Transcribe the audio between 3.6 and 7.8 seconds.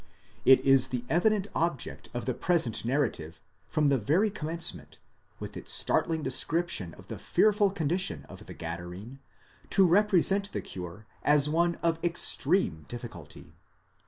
from the very commencement, with its startling description of the fearful